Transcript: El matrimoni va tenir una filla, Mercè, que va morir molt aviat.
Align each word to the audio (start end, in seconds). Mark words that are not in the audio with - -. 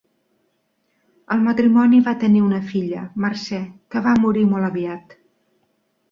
El 1.33 1.41
matrimoni 1.47 1.99
va 2.07 2.13
tenir 2.23 2.41
una 2.45 2.61
filla, 2.71 3.03
Mercè, 3.25 3.59
que 3.95 4.01
va 4.07 4.15
morir 4.23 4.47
molt 4.55 4.69
aviat. 4.71 5.13